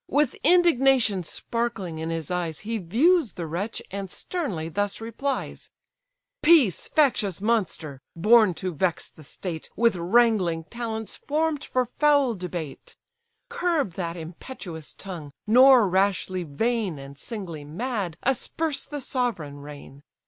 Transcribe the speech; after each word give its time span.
With 0.07 0.35
indignation 0.43 1.21
sparkling 1.21 1.99
in 1.99 2.09
his 2.09 2.31
eyes, 2.31 2.61
He 2.61 2.79
views 2.79 3.33
the 3.33 3.45
wretch, 3.45 3.83
and 3.91 4.09
sternly 4.09 4.67
thus 4.67 4.99
replies: 4.99 5.69
"Peace, 6.41 6.87
factious 6.87 7.39
monster, 7.39 8.01
born 8.15 8.55
to 8.55 8.73
vex 8.73 9.11
the 9.11 9.23
state, 9.23 9.69
With 9.75 9.95
wrangling 9.95 10.63
talents 10.63 11.17
form'd 11.17 11.63
for 11.63 11.85
foul 11.85 12.33
debate: 12.33 12.95
Curb 13.47 13.93
that 13.93 14.17
impetuous 14.17 14.93
tongue, 14.95 15.31
nor 15.45 15.87
rashly 15.87 16.41
vain, 16.41 16.97
And 16.97 17.15
singly 17.15 17.63
mad, 17.63 18.17
asperse 18.23 18.85
the 18.85 19.01
sovereign 19.01 19.57
reign. 19.59 20.01